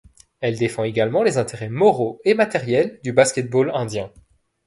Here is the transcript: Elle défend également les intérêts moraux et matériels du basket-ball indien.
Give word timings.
Elle 0.39 0.57
défend 0.57 0.83
également 0.83 1.21
les 1.21 1.37
intérêts 1.37 1.69
moraux 1.69 2.19
et 2.25 2.33
matériels 2.33 2.99
du 3.03 3.13
basket-ball 3.13 3.69
indien. 3.71 4.11